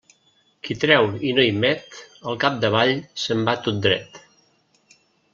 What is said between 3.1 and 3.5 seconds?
se'n